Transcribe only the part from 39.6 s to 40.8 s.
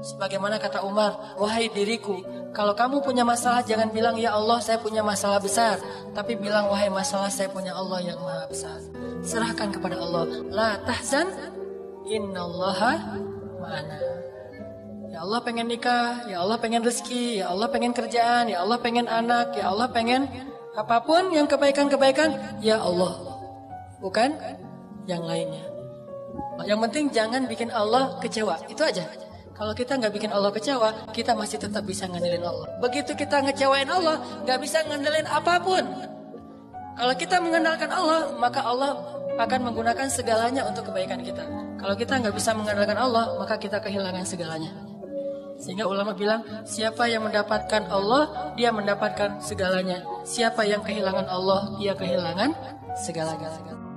menggunakan segalanya